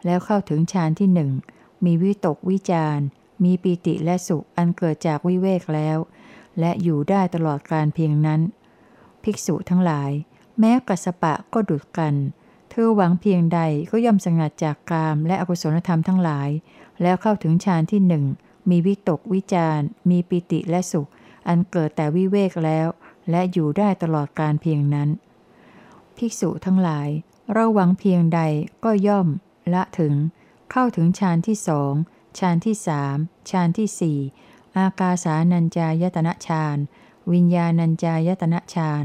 [0.05, 1.31] แล้วเข้าถึงฌานที่หนึ่ง
[1.85, 2.99] มีวิตกวิจาร
[3.45, 5.99] มีปีติและสุขอันเกิดจากวิเวกแล้ว
[6.61, 8.41] และอยู่ได้ตลอดการเพียงนั้น
[9.23, 10.11] ภิกษุทั้งหลาย
[10.59, 12.15] แม้กัสปะก็ดุดกัน
[12.71, 13.61] เธอหวังเพียงใด
[13.91, 16.49] ก็ย่อมสงัดจากกามและอกุศลธรรมทั้งหลาย
[17.03, 18.25] แล้วเข้าถึงฌานที่หนึ่ง
[18.71, 21.09] มีวิตกวิจารมีปิติและสุข
[21.49, 22.87] อันเกิดแต่วิเวกแล้ว
[23.31, 25.09] และอยู่ได้ตลอดการเพียงนั้น
[26.17, 27.09] ภิกษุทั้งหลาย
[27.53, 28.41] เราหวังเพียงใด
[28.85, 29.29] ก็ย่อม
[29.75, 30.15] ละถึง
[30.71, 31.93] เข้าถึงฌานที่สอง
[32.39, 33.17] ฌานที่สาม
[33.51, 34.19] ฌานที่สี่
[34.79, 36.77] อากาสานัญจายตนะฌาน
[37.33, 39.05] วิญญาณัญจายตนะฌาน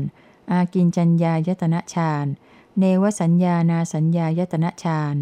[0.52, 2.26] อากินจัญญายตนะฌาน
[2.80, 5.16] เนวสัญญานาสัญญายตนะฌาน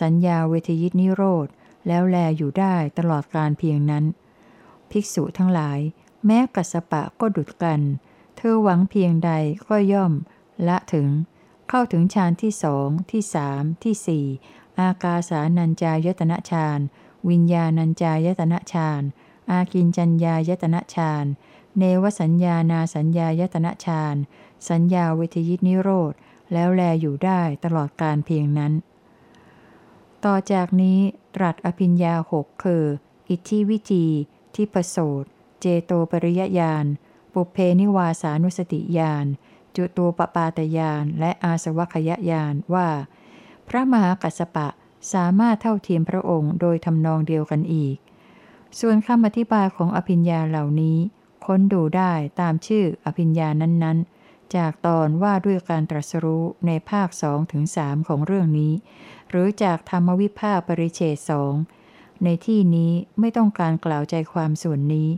[0.00, 1.48] สัญญาเวทยิตนิโรธ
[1.86, 4.04] แล้วแลอยู่ได้ตลอดการเพียงนั้น
[4.90, 5.78] ภิกษุทั้งหลาย
[6.26, 7.80] แม้กัสปะก็ดุดกัน
[8.36, 9.30] เธอหวังเพียงใด
[9.68, 10.12] ก็ย่อม
[10.68, 11.08] ละถึง
[11.68, 14.26] เข้าถึงฌานที่สองที่สามที่สี่
[14.80, 16.78] อากาสานัญจายตนะฌาน
[17.28, 19.02] วิญญาณัญจายตนะฌาน
[19.50, 21.24] อากินจัญญายตนะฌาน
[21.78, 24.16] เนวสัญญานาสัญญายตนะฌาน
[24.68, 26.12] สัญญาเวทยิตนิโรธ
[26.52, 28.72] แล้วแลอยู่ได้ตลอดการเพียงนั้น
[30.24, 30.98] ต่อจากนี้
[31.34, 32.84] ตรัสอภิญญาหกคือ
[33.30, 34.04] อิทธิวิจี
[34.54, 35.24] ทิปโสต
[35.60, 36.84] เจโตปริยญาณ
[37.32, 39.26] ปุเพนิวาสานุสติญาณ
[39.76, 42.88] จุตูปปาตญาณ และอาสวัคยญาณว่า
[43.68, 44.68] พระมหากัสสปะ
[45.12, 47.96] สามารถเท่าเทียมพระองค์โดยทำนองเดียวกันอีก
[48.80, 50.98] ส่วนคำอธิบายของอภิญญาเหล่านี้
[51.46, 58.72] ค้นดูได้ตามชื่ออภิญญานั้นๆ จากตอนว่าด้วยการตรัสรู้ในภาคสองถึงสามของเรื่องนี้
[59.30, 61.54] หรือจากธรรมวิภาคปริเฉดสอง
[62.24, 65.08] ในที่นี้ไม่ต้องการกล่าวใจความส่วนนี้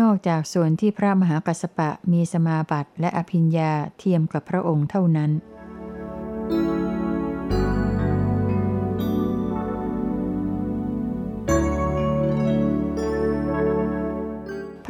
[0.00, 5.30] นอกจากส่วนที่พระมหากัสปะมีสมาบัติและอภิญญาเทียมกับพระองค์เท่านั้น
[6.91, 6.91] พ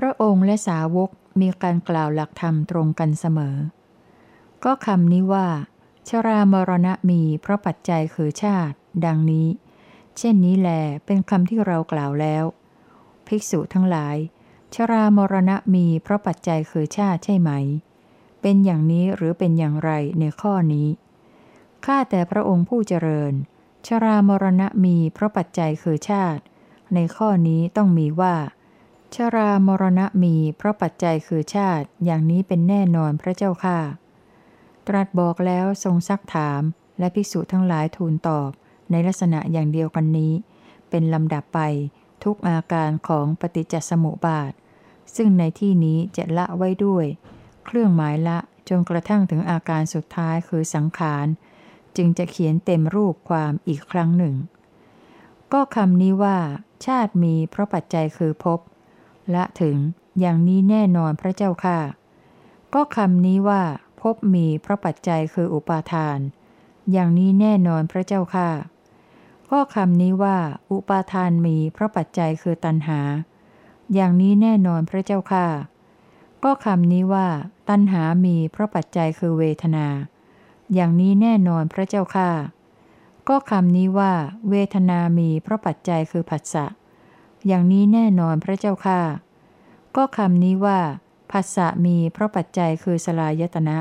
[0.05, 1.11] ระองค์และสาวก
[1.41, 3.57] มีการกล่าวหลักธรรมตรงกันเสมอ
[4.65, 5.49] ก็คำนี้ว่า
[6.09, 9.49] ชรามรณะมีเพราะปัจจัยคือชาติ ดังนี้
[10.19, 10.71] เช่นนี้แล
[11.05, 12.45] เป็นคำที่เรากล่าวแล้ว
[13.27, 14.17] ภิกษุทั้งหลาย
[14.75, 17.51] ชรามรณะมีเพราะปัจจัยคือชาติใช่ไหม
[18.41, 20.88] เป็นอย่างนี้หรือเป็นอย่างไรในข้อนี้
[21.85, 23.33] ข้าแต่พระองค์ผู้เจริญ
[23.87, 26.43] ชรามรณะมีเพราะปัจจัยคือชาติ
[26.95, 28.35] ในข้อนี้ต้องมีว่า
[29.14, 33.81] ชรามรณะมีเพราะปัจจัยคือชาติอย่างนี้เป็นแน่นอนพระเจ้าค่ะ
[34.87, 36.62] ตรัสบอกแล้วทรงซักถาม
[36.98, 38.51] และภิกษุทั้งหลายทูลตอบ
[38.90, 40.33] ในลักษณะอย่างเดียวกันนี้
[40.90, 41.61] เป็นลำดับไป
[42.25, 44.53] ทุกอาการของปฏิจจสมุปบาท
[45.16, 47.05] ซึ่งในที่นี้จะละไว้ด้วย
[47.64, 51.27] เครื่องหมายละจนกระทั่งถึงอาการสุดท้ายคือสังขาร
[51.96, 54.35] จึงจะเขียนเต็มรูปความอีกครั้งหนึ่ง
[55.53, 56.38] ก็คำนี้ว่า
[56.87, 58.61] ชาติมีเพราะปัจจัยคือภพ
[59.35, 59.77] ละถึง
[60.21, 61.81] อย่างนี้แน่นอนพระเจ้าค่ะ
[62.75, 63.62] ก็คำนี้ว่า
[64.01, 66.18] ภพมีเพราะปัจจัยคืออุปาทาน
[66.92, 68.51] อย่างนี้แน่นอนพระเจ้าค่ะ
[69.51, 70.38] ก็คำนี้ว่า
[70.71, 73.01] อุปาทานมีเพราะปัจจัยคือตัณหา
[73.95, 75.47] อย่างนี้แน่นอนพระเจ้าค่ะ
[76.45, 77.29] ก็คำนี้ว่า
[77.68, 79.87] ตัณหามีเพราะปัจจัยคือเวทนา
[80.75, 82.31] อย่างนี้แน่นอนพระเจ้าค่ะ
[83.29, 84.12] ก็คำนี้ว่า
[84.51, 86.66] เวทนามีเพราะปัจจัยคือผัสสะ
[87.47, 89.01] อย่างนี้แน่นอนพระเจ้าค่ะ
[89.97, 90.81] ก็คำนี้ว่า
[91.31, 93.79] ผัสสะมีเพราะปัจจัยคือสลายตนะ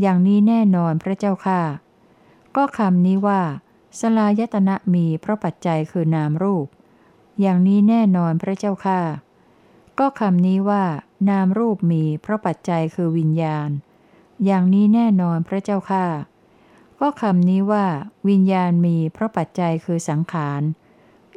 [0.00, 1.62] อย่างนี้แน่นอนพระเจ้าค่ะ
[2.56, 3.42] ก็คำนี้ว่า
[4.00, 6.66] สลายตนะมีเพราะปัจจัยคือนามรูป
[7.40, 9.00] อย่างนี้แน่นอนพระเจ้าค่ะ
[9.98, 10.84] ก็คำนี้ว่า
[11.30, 13.68] นามรูปมีเพราะปัจจัยคือวิญญาณ
[14.44, 16.06] อย่างนี้แน่นอนพระเจ้าค่ะ
[17.00, 17.86] ก็คำนี้ว่า
[18.28, 20.62] วิญญาณมีเพราะปัจจัยคือสังขาร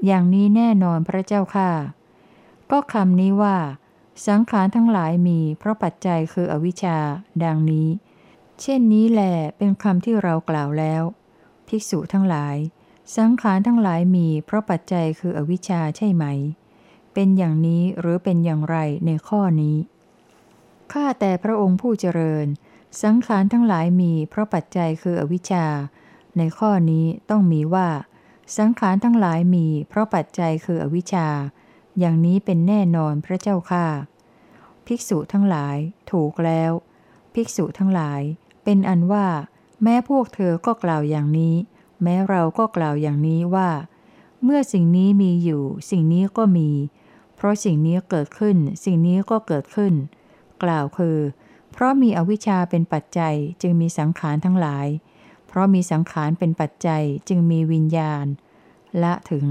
[0.06, 1.72] อย่างนี้แน่นอนพระเจ้าค่ะ
[2.72, 3.58] ก็คำนี้ว่า
[4.28, 6.98] สังขารทั้งหลายมีเพราะปัจจัยคืออวิชชา
[7.44, 7.88] ดังนี้
[8.62, 9.22] เช่นนี้แหล
[9.58, 11.04] เป็นคำที่เรากล่าวแล้ว
[11.68, 12.56] ภิกษุทั้งหลาย
[13.18, 16.26] สังขารทั้งหลายมีเพราะปัจจัยคืออวิชชาใช่ไหม
[17.14, 19.78] เป็นอย่างนี้หรือเป็นอย่างไรในข้อนี้
[20.92, 22.46] ข้าแต่พระองค์ผู้เจริญ
[23.04, 25.66] สังขารทั้งหลายมีเพราะปัจจัยคืออวิชชา
[26.38, 27.88] ในข้อนี้ต้องมีว่า
[28.58, 31.28] สังขารทั้งหลายมี เพราะปัจจัยคืออวิชชา
[32.00, 33.88] อย่างนี้เป็นแน่นอนพระเจ้าค่ะ
[34.86, 35.78] ภิกษุทั้งหลาย
[36.12, 36.72] ถูกแล้ว
[37.34, 38.22] ภิกษุทั้งหลาย
[38.64, 39.28] เป็นอันว่า
[39.84, 41.56] แม้พวกเธอก็กล่าวอย่างนี้
[42.04, 43.70] แม้เราก็กล่าวอย่างนี้ว่า
[44.44, 46.70] เมื่อสิ่งนี้มีอยู่ สิ่งนี้ก็มี
[47.36, 49.94] เพราะสิ่งนี้เกิดขึ้น สิ่งนี้ก็เกิดขึ้น
[50.64, 51.18] กล่าวคือ
[51.72, 54.88] เพราะมีอวิชชาเป็นปัจจัยจึงมีสังขารทั้งหลาย
[55.50, 58.26] เพราะมีสังขารเป็นปัจจัยจึงมีวิญญาณ
[59.04, 59.46] ละถึง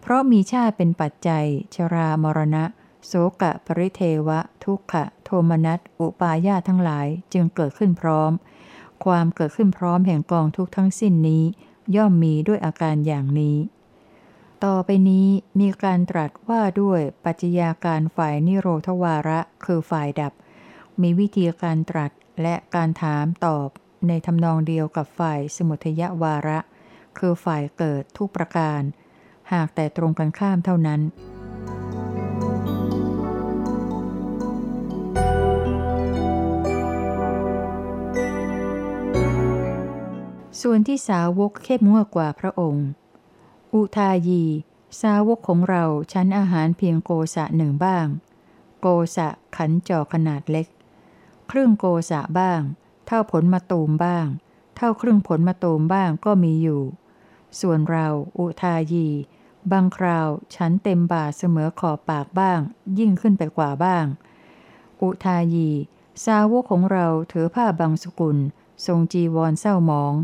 [0.00, 2.64] เพราะมีชาติเป็นปัจจัย ชรามรณะ
[3.06, 8.32] โสกะปริเทวะ ทุกขะ โทมนัส อุปาญาทั้งหลายจึงเกิดขึ้นพร้อม
[9.04, 11.44] ความเกิดขึ้นพร้อมแห่งกองทุกทั้งสิ้นนี้
[11.96, 13.56] ย่อมมีด้วยอาการอย่างนี้
[14.64, 15.28] ต่อไปนี้
[15.60, 20.32] มีการตรัสว่าด้วยปัจจัยาการฝ่ายนิโรธวาระคือฝ่ายดับ
[21.00, 22.10] มีวิธีการตรัส
[22.42, 23.68] และการถามตอบ
[24.06, 26.58] ในทำนองเดียวกับฝ่ายสมุทยวาระ
[27.18, 28.80] คือฝ่ายเกิดทุกประการ
[29.52, 31.00] หากแต่ตรงกันข้ามเท่านั้น
[40.62, 42.86] ส่วนที่สาวกเข้มงวดกว่าพระองค์
[43.74, 44.44] อุทายี
[45.02, 48.06] สาวกของเราชั้นอาหารเพียงโกสะหนึ่งบ้าง
[48.80, 50.66] โกสะขันจอขนาดเล็ก
[51.50, 52.60] ครึ่งโกสะบ้าง
[53.08, 54.26] เท่าผลมาตูมบ้าง
[54.76, 56.82] เท่าครึ่งผลมาตูมบ้างก็มีอยู่
[57.60, 58.06] ส่วนเรา
[58.38, 59.08] อุทายี
[59.72, 62.60] บางคราวฉันเต็มบาเสมอขอบปากบ้าง
[62.98, 64.04] ยิ่งขึ้นไปกว่าบ้าง
[65.02, 65.70] อุทายี
[66.24, 68.38] สาวกของเราถือผ้าบางสกุล
[68.86, 70.14] ทรงจีวรเศร้าหมอง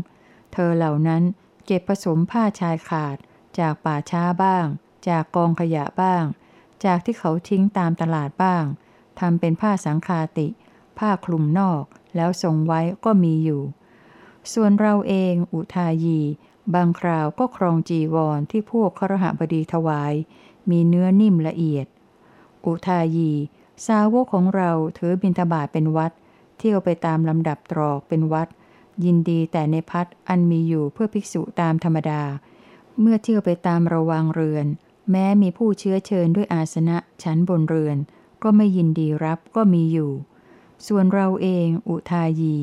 [0.53, 1.23] เธอเหล่านั้น
[1.65, 3.17] เก็บผสมผ้าชายขาด
[3.59, 4.65] จากป่าช้าบ้าง
[5.07, 6.23] จากกองขยะบ้าง
[6.85, 8.63] จากที่เขาทิ้งตามตลาดบ้าง
[9.19, 10.47] ทำเป็นผ้าสังคาติ
[10.99, 11.83] ผ้าคลุมนอก
[12.15, 13.61] แล้วทรงไว้ก็มีอยู่
[14.53, 16.19] ส่วนเราเองอุทายี
[16.73, 20.13] บางคราวก็ครองจีวรที่พวกครหบดีถวาย
[20.69, 21.87] มีเนื้อนิ่มละเอียด
[22.65, 23.31] อุทายี
[23.87, 26.11] สาวกของเราถือบิณฑบาตเป็นวัด
[26.57, 28.47] เที่ยวไปตามลำดับตรอกเป็นวัด
[29.05, 32.21] ยินดีแต่ในพัดอันมีอยู่เพื่อภิกษุตามธรรมดา
[32.99, 34.65] เมื่อเที่ยวไปตามระวังเรือน
[35.11, 37.97] แม้มีผู้เชื้อเชิญด้วยอาสนะชั้นบนเรือน
[38.43, 40.11] ก็ไม่ยินดีรับก็มีอยู่
[40.87, 42.55] ส่วนเราเองอุทายี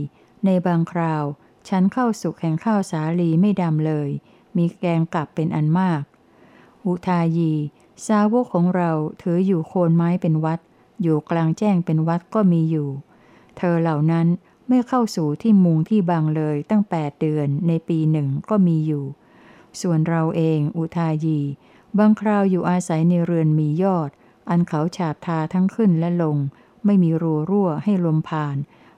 [0.44, 1.24] ในบางคราว
[1.68, 4.08] ฉันเข้าสุกแห่งข้าวสาลีไม่ดำเลย
[4.56, 6.02] มีแกงกลับเป็นอันมาก
[6.86, 7.52] อุทายี
[8.06, 8.90] สาวกของเรา
[9.22, 10.60] ถืออยู่โคนไม้เป็นวัด
[11.02, 12.88] อยู่กลางแจ้งเป็นวัดก็มีอยู่
[13.56, 14.26] เธอเหล่านั้น
[14.68, 19.04] ไม่เข้าสู่ที่มุงที่บางเลยตั้งแปดเดือนในปีหนึ่งก็มีอยู่
[19.80, 21.40] ส่วนเราเองอุทายี
[21.98, 24.10] บางคราวอยู่อาศัยในเรือนมียอด
[24.48, 26.36] อันเขาฉาบทาทั้งขึ้นและลง
[26.84, 28.56] ไม่มีรูรั่วให้ลมผ่าน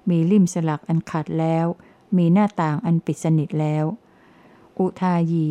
[0.09, 1.67] มีลิ่มสลักอันขัดแล้ว
[2.17, 3.85] มีหน้าต่างอันปิดสนิทแล้ว
[4.79, 5.49] อุทายี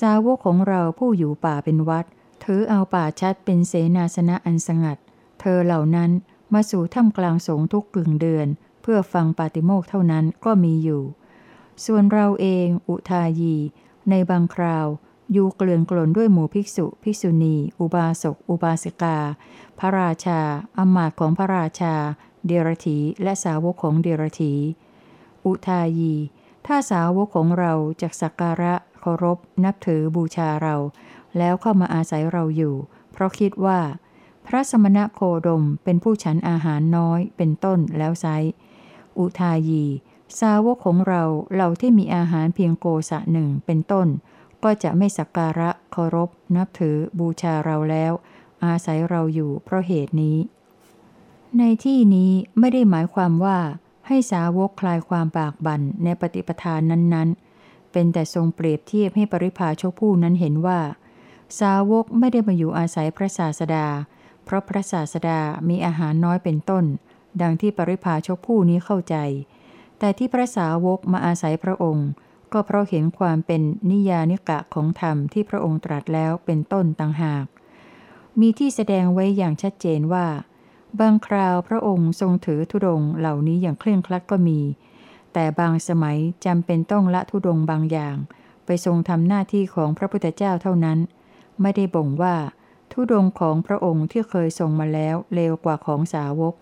[0.00, 2.04] สาวกของเราผู้อยู่ป่าเป็นวัด
[2.44, 4.98] ถือเอาป่าชัดเป็นเสนาสนะอันสงัด
[5.40, 6.10] เธอเหล่านั้น
[6.52, 8.48] มาสู่ถ้ำกลางสงทุกกึ่งเดือน
[8.82, 11.02] เพื่อฟังปาติโมกเท่านั้นก็มีอยู่
[11.84, 13.56] ส่วนเราเองอุทายี
[14.10, 14.86] ในบางคราว
[15.36, 19.16] ยู่เกลื่อนกลนด้วยหมู่ภิกษุ ภิกษุณี อุบาสก อุบาสิกา
[19.78, 20.40] พระราชา
[20.78, 21.94] อมาตของพระราชา
[22.46, 24.52] เดรถีและสาวกของเดรถี
[25.44, 26.14] อุทายี
[26.66, 30.76] ถ้าสาวกของเราจากสักการะเคารพ นับถือบูชาเรา
[31.38, 32.74] แล้วเข้ามาอาศัยเราอยู่
[33.12, 33.80] เพราะคิดว่า
[34.46, 38.26] พระสมณะโคดมเป็นผู้ฉันอาหารน้อยเป็นต้นแล้วไซ
[39.18, 39.84] อุทายี
[40.40, 41.22] สาวกของเรา
[41.56, 44.08] เราที่มีอาหารเพียงโกสะหนึ่งเป็นต้น
[44.64, 48.12] ก็จะไม่สักการะเคารพ นับถือบูชาเราแล้ว
[48.64, 50.38] อาศัยเราอยู่เพราะเหตุนี้
[51.58, 53.58] ในที่นี้ไม่ได้หมายความว่า
[54.06, 60.80] ให้สาวกคลายความปากบั่นในปฏิปทานนั้นๆ เป็นแต่ทรงเปรียบเทียบให้ปริพาชกผู้นั้นเห็นว่า
[61.60, 63.86] สาวกไม่ได้มาอยู่อาศัยพระศาสดา
[64.44, 66.84] เพราะพระศาสดามีอาหารน้อยเป็นต้น
[67.42, 69.16] ดังที่ปริพาชกผู้นี้เข้าใจ
[69.98, 72.08] แต่ที่พระสาวกมาอาศัยพระองค์
[72.52, 77.44] ก็เพราะเห็นความเป็นนิยานิกะของธรรมที่พระองค์ตรัสแล้วเป็นต้นต่างหาก
[78.40, 80.26] มีที่แสดงไว้อย่างชัดเจนว่า
[81.00, 84.60] บางคราวพระองค์ทรงถือธุดงเหล่านี้อย่างเคร่งครัดก็มี
[85.32, 88.16] แต่บางสมัยจำเป็นต้องละธุดงบางอย่าง
[88.64, 90.98] ไปทรงทำหน้าที่ของพระพุทธเจ้าเท่านั้น
[91.60, 92.36] ไม่ได้บ่งว่า
[92.92, 96.54] ธุดงของพระองค์ที่เคยทรงมาแล้วเลวกว่าของสาวก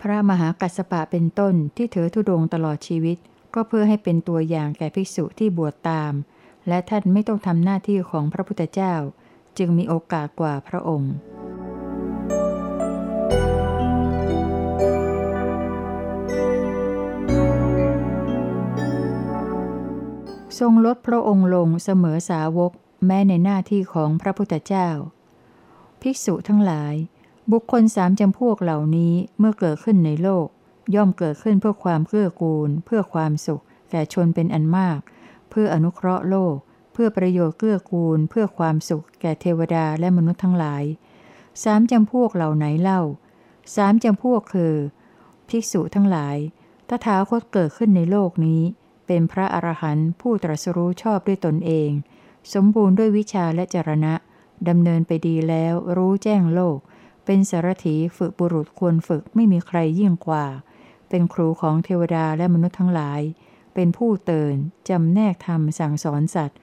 [0.00, 3.18] พระมหากัสสปะเป็นต้นที่ถือธุดงตลอดชีวิต
[3.60, 6.12] ก็เพื่อให้เป็นตัวอย่างแก่ภิกษุที่บวชตาม
[6.68, 8.94] และท่านไม่ต้องทำหน้าที่ของพระพุทธเจ้า
[9.58, 11.14] จึงมีโอกาสกว่าพระองค์
[20.58, 22.72] ทรงลดพระองค์ลงเสมอสาวก
[23.06, 24.88] แม้ในหน้าที่ของพระพุทธเจ้า
[26.00, 26.94] ภิกษุทั้งหลาย
[27.52, 30.48] บุคคลสามจำพวกเหล่านี้เมื่อเกิดขึ้นในโลก
[30.94, 35.00] ย่อมเกิดขึ้นเพื่อความเกื้อกูล เพื่อความสุข แก่ชนเป็นอันมาก
[35.50, 36.56] เพื่ออนุเคราะห์โลก
[36.92, 40.84] เพื่อประโยชน์เกื้อกูล เพื่อความสุข แก่เทวดาและมนุษย์ทั้งหลาย
[41.62, 43.00] สามจำพวกเหล่าไหนเล่า
[43.74, 44.74] สามจำพวกคือ
[45.48, 46.36] ภิกษุทั้งหลาย
[46.88, 48.62] ตถาคตเกิดขึ้นในโลกนี้
[49.06, 51.90] เป็นพระอรหันต์ผู้ตรัสรู้ชอบด้วยตนเอง
[52.52, 54.14] สมบูรณ์ด้วยวิชาและจรณะ
[54.68, 56.78] ดำเนินไปดีแล้วรู้แจ้งโลก
[57.24, 60.46] เป็นสารถีฝึกบุรุษควรฝึกไม่มีใครยิ่งกว่า
[61.08, 63.20] เป็นครูของเทวดาและมนุษย์ทั้งหลาย
[63.74, 64.54] เป็นผู้เตือน
[64.88, 66.58] จำแนกธรรมสั่งสอนสัตว์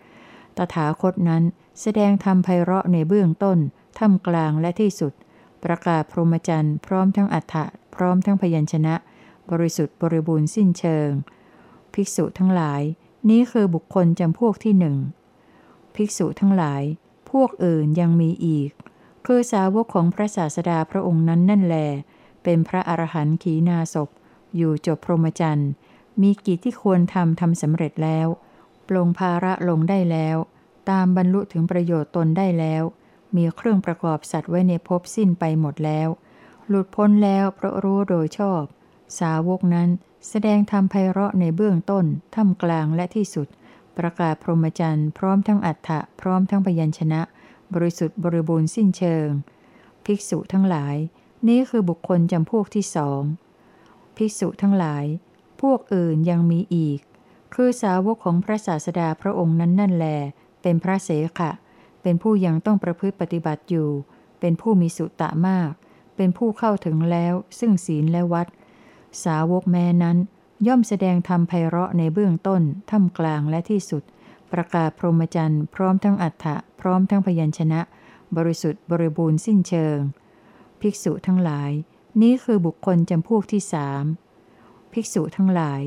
[0.58, 1.44] ตถาคตนั้น
[1.82, 3.58] แสดงธรรมไพเราะในเบื้องต้น
[3.98, 5.14] ท่ามกลางและที่สุด
[5.64, 8.96] ประกาศพรหมจรรย์พร้อมทั้งอัฏฐะพร้อมทั้งพยัญชนะ
[9.50, 11.10] บริสุทธิ์บริบูรณ์สิ้นเชิง
[11.94, 12.82] ภิกษุทั้งหลาย
[13.30, 14.98] นี้คือบุคคลจำพวกที่หนึ่ง
[15.96, 16.84] ภิกษุทั้งหลาย
[17.32, 18.72] พวกอื่นยังมีอีก
[19.26, 21.76] คือสาวกของพระศาสดาพระองค์นั้นนั่นแล
[22.44, 24.10] เป็นพระอรหันต์ขีณาศพ
[24.58, 25.70] อยู่จบพรหมจรรย์
[26.22, 28.28] มีกิจที่ควรทำทำสำเร็จแล้ว
[28.88, 30.38] ปลงภาระลงได้แล้ว
[30.89, 32.84] ตามบรรลุถึงประโยชน์ตนได้แล้ว
[33.36, 36.08] มีเครื่องประกอบสัตว์ไว้ในภพสิ้นไปหมดแล้ว
[36.68, 38.63] หลุดพ้นแล้วเพราะรู้โดยชอบ
[39.20, 39.89] สาวกนั้น
[40.30, 43.48] แสดงธรรมไพเราะในเบื้องต้น ท่ามกลางและที่สุด
[43.98, 47.22] ประกาศพรหมจรรย์พร้อมทั้งอัฏฐะพร้อมทั้งพยัญชนะ
[47.74, 49.28] บริสุทธิ์บริบูรณ์สิ้นเชิง
[50.06, 50.96] ภิกษุทั้งหลาย
[51.48, 53.22] นี้คือบุคคลจำพวกที่สอง
[54.17, 55.06] ภิกษุทั้งหลาย
[55.62, 56.99] พวกอื่นยังมีอีก
[57.54, 60.06] คือสาวกของพระศาสดาพระองค์นั้นนั่นแล
[60.62, 61.51] เป็นพระเสขะ
[62.01, 63.89] เป็นผู้ยังต้องประพฤติปฏิบัติอยู่
[64.39, 65.71] เป็นผู้มีสุตะมาก
[66.15, 68.47] เป็นผู้เข้าถึงแล้ว ซึ่งศีลและวัด
[69.23, 70.17] สาวกแม้นั้น
[70.67, 74.04] ย่อมแสดงธรรมไพเราะในเบื้องต้น ท่ามกลางและที่สุด
[74.51, 77.82] ประกาศพรหมจรรย์พร้อมทั้งอัฏฐะพร้อมทั้งพยัญชนะ
[78.38, 79.97] บริสุทธิ์บริบูรณ์สิ้นเชิง
[80.82, 81.71] ภิกษุทั้งหลาย
[82.21, 84.04] นี้คือบุคคลจำพวกที่สาม
[84.91, 85.82] ภิกษุทั้งหลาย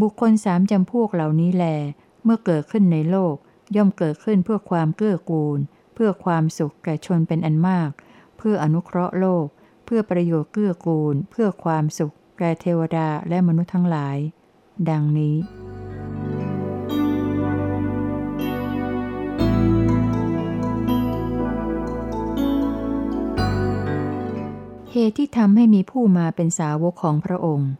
[0.00, 1.64] บุคคลสามจำพวกเหล่านี้แล
[2.24, 3.34] เมื่อเกิดขึ้นในโลก
[3.76, 5.58] ย่อมเกิดขึ้นเพื่อความเกื้อกูล
[5.94, 7.90] เพื่อความสุขแก่ชนเป็นอันมาก
[8.38, 9.46] เพื่ออนุเคราะห์โลก
[9.84, 14.16] เพื่อประโยชน์เกื้อกูล เพื่อความสุขแก่เทวดาและมนุษย์ทั้งหลาย
[14.90, 15.36] ดังนี้
[24.94, 27.70] เหตุที่ทำให้มีผู้มาเป็นสาวกของพระองค์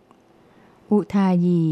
[0.92, 1.62] อุทายี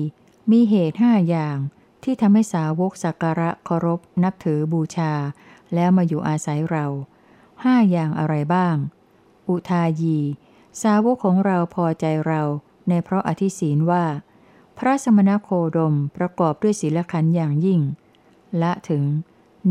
[0.51, 1.57] มีเหตุห้าอย่าง
[2.03, 5.13] ที่ทำให้สาวกสักการะเคารพ นับถือบูชา
[5.75, 6.87] แล้วมาอยู่อาศัยเรา
[7.65, 8.77] ห้าอย่างอะไรบ้าง
[9.49, 10.19] อุทายี
[10.83, 12.43] สาวกของเราพอใจเรา
[12.89, 14.05] ในเพราะอธิศีนว่า
[14.79, 17.81] พระสมณโคดมประกอบด้วยศีลขันธ์อย่างยิ่ง
[18.63, 19.05] ละถึง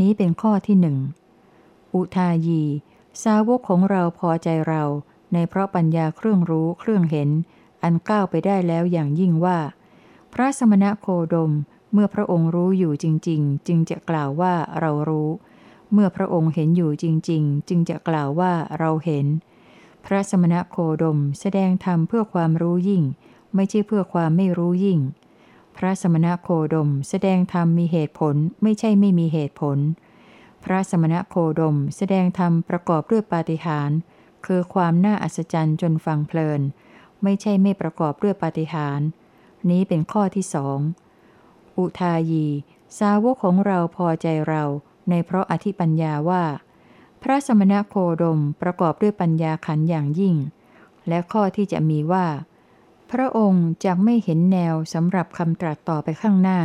[0.00, 0.98] นี้เป็นข้อที่หนึ่ง
[1.94, 2.62] อุทายี
[3.22, 4.84] สาวกของเราพอใจเรา
[5.32, 7.30] ในเพราะปัญญาเครื่องรู้เครื่องเห็น
[7.82, 9.58] อันก้าวไปได้แล้วอย่างยิ่งว่า
[10.32, 11.52] พระสมณะโคดม
[11.92, 15.28] เมื่อพระองค์รู้อยู่จริง ๆ จึงจะกล่าวว่าเรารู้
[15.92, 19.26] เมื่อพระองค์เห็นอยู่จริง ๆ จึงจะกล่าวว่าเราเห็น
[20.04, 23.04] พระสมณะโคดมแสดงธรรมเพื่อความรู้ยิ่ง
[23.54, 25.00] ไม่ใช่เพื่อความไม่รู้ยิ่ง
[25.76, 29.78] พระสมณะโคดม แสดงธรรมมีเหตุผลไม่ใช่ไม่มีเหตุผล
[30.64, 33.98] พระสมณะโคดม แสดงธรรมประกอบด้วยปาฏิหาริย์
[34.46, 36.60] คือความน่าอัศจรรย์จนฟังเพลิน
[37.22, 39.08] ไม่ใช่ไม่ประกอบด้วยปาฏิหาริย์
[39.70, 40.78] นี้เป็นข้อที่สอง
[41.78, 42.46] อุทายี
[42.98, 44.62] สาวกของเราพอใจเรา
[45.10, 46.44] ในเพราะอธิปัญญาว่า
[47.22, 50.36] พระสมณโคดมประกอบด้วยปัญญาขันอย่างยิ่ง
[51.08, 52.26] และข้อที่จะมีว่า
[53.10, 56.60] พระองค์จะไม่เห็นแนวสำหรับคำตรัสต่อไปข้างหน้า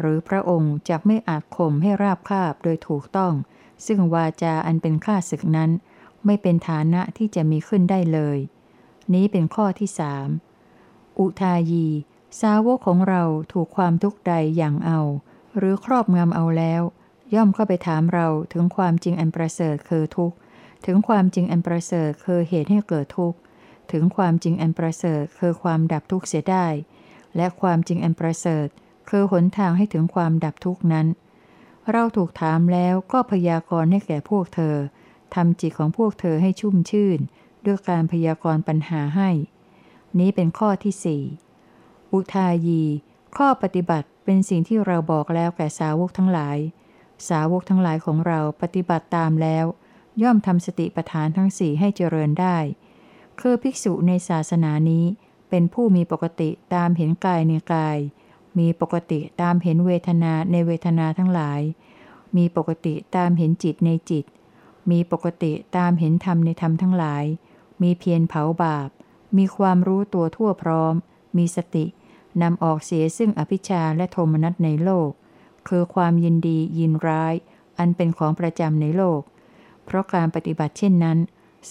[0.00, 3.32] หรือพระองค์จะไม่อาจข่มให้ราบคาบโดยถูกต้อง
[3.86, 5.70] ซึ่งวาจาอันเป็นข้าศึกนั้น
[6.26, 8.38] ไม่เป็นฐานะที่จะมีขึ้นได้เลย
[9.14, 10.28] นี้เป็นข้อที่สาม
[11.18, 11.86] อุทายี
[12.40, 15.00] สาวกของเราถูกความทุกข์ใดอย่างเอา
[15.56, 16.82] หรือครอบงำเอาแล้ว
[17.34, 20.36] ย่อมเข้าไปถามเราถึงความจริงอันประเสริฐคือทุกข์
[20.86, 23.38] ถึงความจริงอันประเสริฐคือเหตุให้เกิดทุกข์
[23.92, 26.66] ถึงความจริงอันประเสริฐคือความดับทุกข์เสียได้
[27.36, 28.66] และความจริงอันประเสริฐ
[29.08, 31.06] คือหนทางให้ถึงความดับทุกข์นั้น
[31.92, 34.76] เราถูกถามแล้วก็พยากรณ์ให้แก่พวกเธอ
[35.34, 37.18] ทำจิตของพวกเธอให้ชุ่มชื่น
[37.66, 39.30] ด้วยการพยากรณ์ปัญหาให้
[40.18, 41.22] นี้เป็นข้อที่สี่
[42.12, 42.82] อุทายี
[43.36, 46.58] ข้อปฏิบัติเป็นสิ่งที่เราบอกแล้วแก่สาวกทั้งหลาย
[47.28, 49.64] สาวกทั้งหลายของเราปฏิบัติตามแล้ว
[50.22, 52.56] ย่อมทำสติปัฏฐานทั้งสี่ให้เจริญได้
[53.40, 55.04] คือภิกษุในศาสนานี้
[55.50, 57.98] เป็นผู้มีปกติตามเห็นกายในกาย
[58.58, 61.60] มีปกติตามเห็นเวทนาในเวทนาทั้งหลาย
[62.36, 64.24] มีปกติตามเห็นจิตในจิต
[64.90, 67.24] มีปกติตามเห็นธรรมในธรรมทั้งหลาย
[67.82, 68.88] มีเพียรเผาบาป
[69.36, 70.94] มีความรู้ตัวทั่วพร้อม
[71.36, 71.86] มีสติ
[72.42, 75.10] นำออกเสียซึ่งอภิชาและโทมนัสในโลก
[75.68, 77.34] คือความยินดียินร้าย
[77.78, 79.20] อันเป็นของประจำในโลก
[79.84, 81.18] เพราะการปฏิบัติเช่นนั้น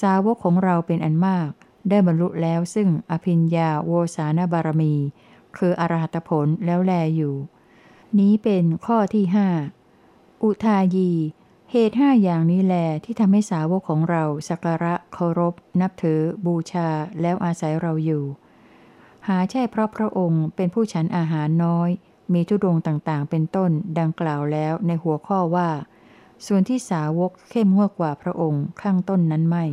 [0.01, 1.49] สาวกของเราเป็นอันมาก
[1.89, 4.95] ได้บรรลุแล้วซึ่งอภิญญาโวสานบารมี
[5.57, 7.36] คืออรหัตผลแล้วแลอยู่
[8.20, 9.38] นี้เป็นข้อที่ห
[10.43, 11.11] อุทายี
[11.72, 16.89] เหตุห้าอย่างนี้แลที่ทำให้สาวกของเราสักการะเคารพ นับถือ บูชา
[17.22, 18.24] แล้วอาศัยเราอยู่
[19.28, 21.89] หาใช่เพราะพระองค์เป็นผู้ฉันอาหารน้อย
[22.34, 25.70] มีทุดงต่างๆ เป็นต้นดังกล่าวแล้วในหัวข้อว่า
[26.45, 29.65] ส่วนที่สาวกเข้มงวดกว่าพระองค์ข้างต้นนั้นไม่